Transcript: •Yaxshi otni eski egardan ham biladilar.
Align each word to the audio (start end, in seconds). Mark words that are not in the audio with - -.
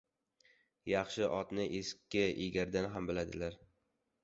•Yaxshi 0.91 1.27
otni 1.41 1.67
eski 1.81 2.25
egardan 2.47 2.91
ham 2.97 3.13
biladilar. 3.13 3.63